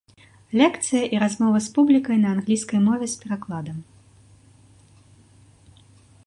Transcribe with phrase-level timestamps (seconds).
[0.59, 3.85] Лекцыя і размова з публікай на англійскай мове з перакладам.